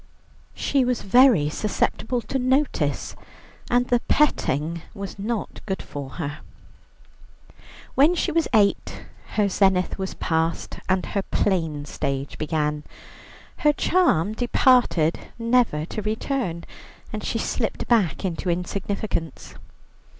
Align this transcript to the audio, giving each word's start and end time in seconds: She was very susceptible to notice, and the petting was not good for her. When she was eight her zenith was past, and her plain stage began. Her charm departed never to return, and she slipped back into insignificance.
She 0.55 0.83
was 0.83 1.03
very 1.03 1.47
susceptible 1.47 2.21
to 2.21 2.39
notice, 2.39 3.15
and 3.69 3.87
the 3.87 3.99
petting 4.07 4.81
was 4.95 5.19
not 5.19 5.63
good 5.67 5.83
for 5.83 6.09
her. 6.17 6.39
When 7.93 8.15
she 8.15 8.31
was 8.31 8.47
eight 8.51 9.05
her 9.35 9.47
zenith 9.47 9.99
was 9.99 10.15
past, 10.15 10.79
and 10.89 11.05
her 11.05 11.21
plain 11.21 11.85
stage 11.85 12.39
began. 12.39 12.83
Her 13.57 13.73
charm 13.73 14.33
departed 14.33 15.19
never 15.37 15.85
to 15.85 16.01
return, 16.01 16.63
and 17.13 17.23
she 17.23 17.37
slipped 17.37 17.87
back 17.87 18.25
into 18.25 18.49
insignificance. 18.49 19.53